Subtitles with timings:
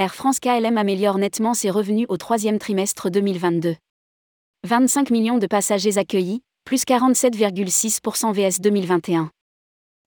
[0.00, 3.76] Air France KLM améliore nettement ses revenus au troisième trimestre 2022.
[4.66, 9.30] 25 millions de passagers accueillis, plus 47,6% VS 2021.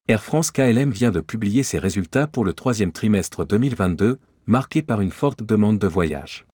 [0.08, 5.00] Air France KLM vient de publier ses résultats pour le troisième trimestre 2022, marqué par
[5.00, 6.48] une forte demande de voyage.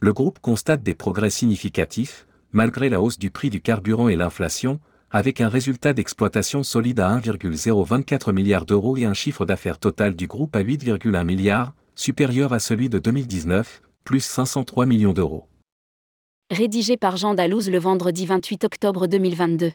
[0.00, 4.78] Le groupe constate des progrès significatifs, malgré la hausse du prix du carburant et l'inflation,
[5.10, 10.28] avec un résultat d'exploitation solide à 1,024 milliards d'euros et un chiffre d'affaires total du
[10.28, 15.46] groupe à 8,1 milliards, supérieur à celui de 2019, plus 503 millions d'euros.
[16.50, 19.72] Rédigé par Jean Dalouse le vendredi 28 octobre 2022.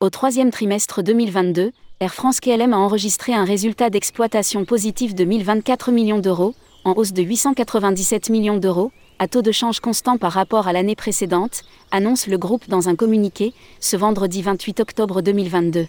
[0.00, 5.92] Au troisième trimestre 2022, Air France KLM a enregistré un résultat d'exploitation positif de 1024
[5.92, 6.54] millions d'euros,
[6.84, 10.96] en hausse de 897 millions d'euros, à taux de change constant par rapport à l'année
[10.96, 15.86] précédente, annonce le groupe dans un communiqué, ce vendredi 28 octobre 2022.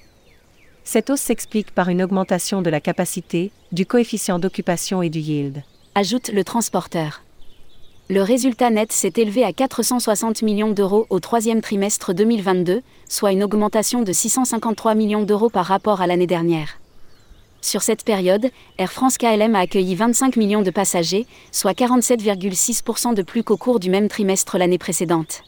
[0.83, 5.63] Cette hausse s'explique par une augmentation de la capacité, du coefficient d'occupation et du yield.
[5.95, 7.21] Ajoute le transporteur.
[8.09, 13.43] Le résultat net s'est élevé à 460 millions d'euros au troisième trimestre 2022, soit une
[13.43, 16.79] augmentation de 653 millions d'euros par rapport à l'année dernière.
[17.61, 23.21] Sur cette période, Air France KLM a accueilli 25 millions de passagers, soit 47,6% de
[23.21, 25.43] plus qu'au cours du même trimestre l'année précédente.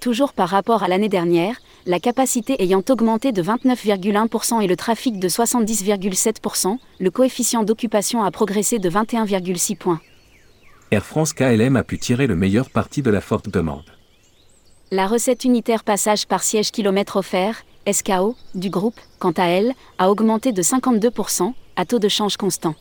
[0.00, 5.18] Toujours par rapport à l'année dernière, la capacité ayant augmenté de 29,1% et le trafic
[5.18, 10.00] de 70,7%, le coefficient d'occupation a progressé de 21,6 points.
[10.90, 13.84] Air France KLM a pu tirer le meilleur parti de la forte demande.
[14.90, 20.10] La recette unitaire passage par siège kilomètre offert, SKO, du groupe, quant à elle, a
[20.10, 22.74] augmenté de 52%, à taux de change constant.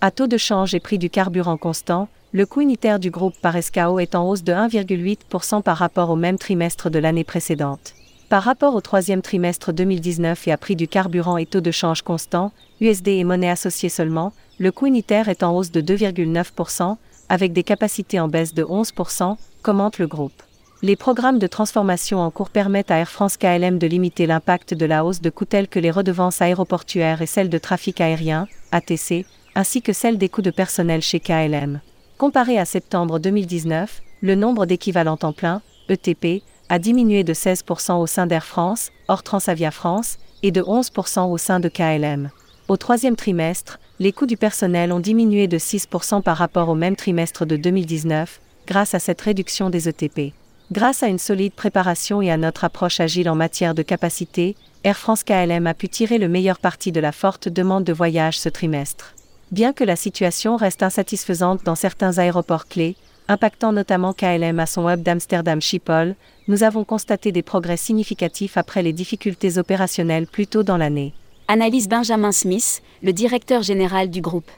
[0.00, 3.60] À taux de change et prix du carburant constant, le coût unitaire du groupe par
[3.60, 7.94] SKO est en hausse de 1,8% par rapport au même trimestre de l'année précédente.
[8.32, 12.00] Par rapport au troisième trimestre 2019 et à prix du carburant et taux de change
[12.00, 16.96] constant, USD et monnaie associée seulement, le coût unitaire est en hausse de 2,9%,
[17.28, 20.42] avec des capacités en baisse de 11%, commente le groupe.
[20.80, 24.86] Les programmes de transformation en cours permettent à Air France KLM de limiter l'impact de
[24.86, 29.26] la hausse de coûts tels que les redevances aéroportuaires et celles de trafic aérien, ATC,
[29.54, 31.80] ainsi que celles des coûts de personnel chez KLM.
[32.16, 38.06] Comparé à septembre 2019, le nombre d'équivalents temps plein, ETP, a diminué de 16% au
[38.06, 42.30] sein d'Air France, hors Transavia France, et de 11% au sein de KLM.
[42.68, 46.96] Au troisième trimestre, les coûts du personnel ont diminué de 6% par rapport au même
[46.96, 50.32] trimestre de 2019, grâce à cette réduction des ETP.
[50.72, 54.96] Grâce à une solide préparation et à notre approche agile en matière de capacité, Air
[54.96, 58.48] France KLM a pu tirer le meilleur parti de la forte demande de voyage ce
[58.48, 59.14] trimestre.
[59.50, 62.96] Bien que la situation reste insatisfaisante dans certains aéroports clés,
[63.28, 66.14] impactant notamment KLM à son hub d'Amsterdam Schiphol,
[66.48, 71.14] nous avons constaté des progrès significatifs après les difficultés opérationnelles plus tôt dans l'année.
[71.48, 74.50] Analyse Benjamin Smith, le directeur général du groupe.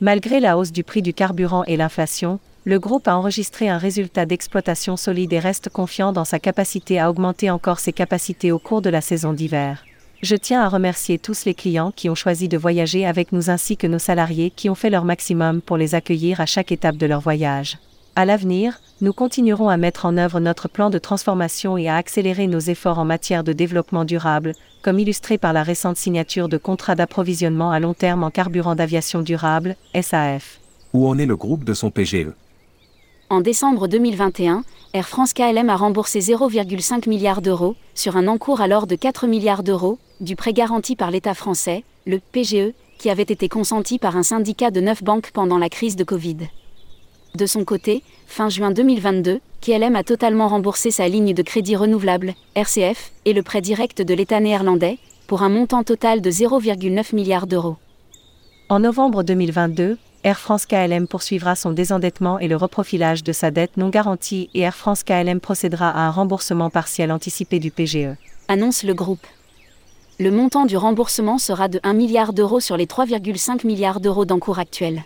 [0.00, 4.26] Malgré la hausse du prix du carburant et l'inflation, le groupe a enregistré un résultat
[4.26, 8.82] d'exploitation solide et reste confiant dans sa capacité à augmenter encore ses capacités au cours
[8.82, 9.84] de la saison d'hiver.
[10.20, 13.76] Je tiens à remercier tous les clients qui ont choisi de voyager avec nous ainsi
[13.76, 17.06] que nos salariés qui ont fait leur maximum pour les accueillir à chaque étape de
[17.06, 17.78] leur voyage.
[18.16, 22.48] À l'avenir, nous continuerons à mettre en œuvre notre plan de transformation et à accélérer
[22.48, 26.96] nos efforts en matière de développement durable, comme illustré par la récente signature de contrats
[26.96, 30.58] d'approvisionnement à long terme en carburant d'aviation durable, SAF.
[30.94, 32.26] Où en est le groupe de son PGE
[33.30, 38.86] En décembre 2021, Air France KLM a remboursé 0,5 milliard d'euros, sur un encours alors
[38.86, 43.50] de 4 milliards d'euros, du prêt garanti par l'État français, le PGE, qui avait été
[43.50, 46.38] consenti par un syndicat de neuf banques pendant la crise de Covid.
[47.34, 52.32] De son côté, fin juin 2022, KLM a totalement remboursé sa ligne de crédit renouvelable,
[52.54, 54.96] RCF, et le prêt direct de l'État néerlandais,
[55.26, 57.76] pour un montant total de 0,9 milliard d'euros.
[58.70, 63.76] En novembre 2022, Air France KLM poursuivra son désendettement et le reprofilage de sa dette
[63.76, 68.16] non garantie et Air France KLM procédera à un remboursement partiel anticipé du PGE.
[68.48, 69.24] Annonce le groupe.
[70.18, 74.58] Le montant du remboursement sera de 1 milliard d'euros sur les 3,5 milliards d'euros d'encours
[74.58, 75.04] actuels.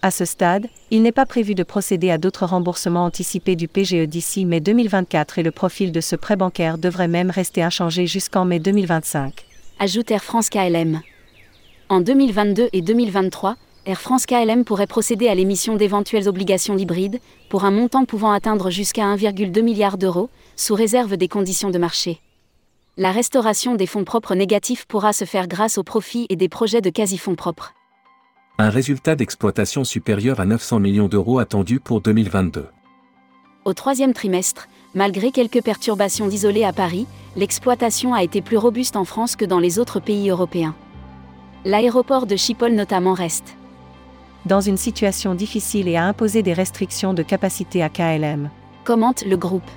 [0.00, 4.06] À ce stade, il n'est pas prévu de procéder à d'autres remboursements anticipés du PGE
[4.06, 8.46] d'ici mai 2024 et le profil de ce prêt bancaire devrait même rester inchangé jusqu'en
[8.46, 9.44] mai 2025.
[9.78, 11.02] Ajoute Air France KLM.
[11.90, 13.56] En 2022 et 2023,
[13.86, 18.70] Air France KLM pourrait procéder à l'émission d'éventuelles obligations hybrides, pour un montant pouvant atteindre
[18.70, 22.20] jusqu'à 1,2 milliard d'euros, sous réserve des conditions de marché.
[22.96, 26.80] La restauration des fonds propres négatifs pourra se faire grâce aux profits et des projets
[26.80, 27.74] de quasi-fonds propres.
[28.58, 32.66] Un résultat d'exploitation supérieur à 900 millions d'euros attendu pour 2022.
[33.64, 39.04] Au troisième trimestre, Malgré quelques perturbations isolées à Paris, l'exploitation a été plus robuste en
[39.04, 40.76] France que dans les autres pays européens.
[41.64, 43.56] L'aéroport de Schiphol notamment reste
[44.46, 48.50] dans une situation difficile et a imposé des restrictions de capacité à KLM.
[48.84, 49.70] Commente le groupe.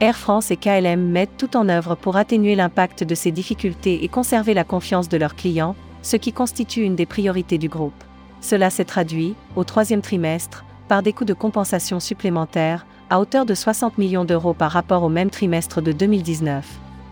[0.00, 4.08] Air France et KLM mettent tout en œuvre pour atténuer l'impact de ces difficultés et
[4.08, 8.04] conserver la confiance de leurs clients, ce qui constitue une des priorités du groupe.
[8.40, 13.54] Cela s'est traduit, au troisième trimestre, par des coûts de compensation supplémentaires, à hauteur de
[13.54, 16.66] 60 millions d'euros par rapport au même trimestre de 2019.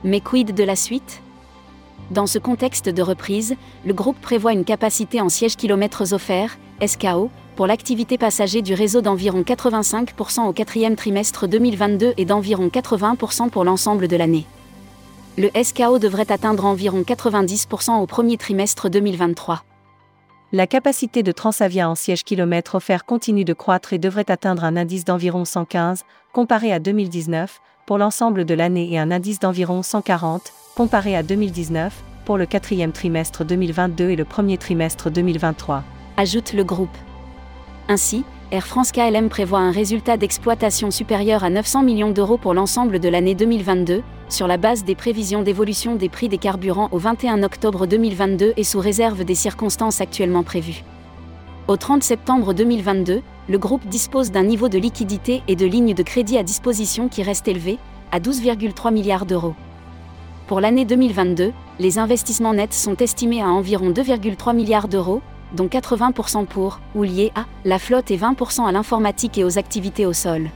[0.04, 1.22] Mais quid de la suite?
[2.10, 7.30] Dans ce contexte de reprise, le groupe prévoit une capacité en sièges kilomètres offerts, SKO,
[7.54, 13.64] pour l'activité passager du réseau d'environ 85% au quatrième trimestre 2022 et d'environ 80% pour
[13.64, 14.46] l'ensemble de l'année.
[15.36, 19.62] Le SKO devrait atteindre environ 90% au premier trimestre 2023.
[20.52, 24.76] La capacité de Transavia en siège kilomètres offert continue de croître et devrait atteindre un
[24.76, 30.52] indice d'environ 115, comparé à 2019, pour l'ensemble de l'année et un indice d'environ 140,
[30.76, 35.82] comparé à 2019, pour le quatrième trimestre 2022 et le premier trimestre 2023.
[36.18, 36.94] Ajoute le groupe.
[37.88, 43.00] Ainsi, Air France KLM prévoit un résultat d'exploitation supérieur à 900 millions d'euros pour l'ensemble
[43.00, 47.42] de l'année 2022, sur la base des prévisions d'évolution des prix des carburants au 21
[47.42, 50.84] octobre 2022 et sous réserve des circonstances actuellement prévues.
[51.68, 56.02] Au 30 septembre 2022, le groupe dispose d'un niveau de liquidité et de lignes de
[56.02, 57.78] crédit à disposition qui reste élevé,
[58.12, 59.54] à 12,3 milliards d'euros.
[60.46, 65.22] Pour l'année 2022, les investissements nets sont estimés à environ 2,3 milliards d'euros,
[65.52, 70.04] dont 80% pour, ou liés à, la flotte et 20% à l'informatique et aux activités
[70.04, 70.50] au sol.